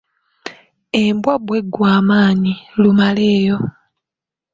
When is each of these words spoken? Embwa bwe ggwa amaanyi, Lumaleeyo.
Embwa 1.03 1.35
bwe 1.45 1.59
ggwa 1.65 1.89
amaanyi, 1.99 2.53
Lumaleeyo. 2.81 3.57